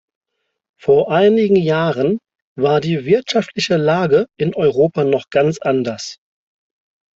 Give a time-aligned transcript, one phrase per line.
[0.79, 2.17] Vor einigen Jahren
[2.57, 6.17] war die wirtschaftliche Lage in Europa noch ganz anders.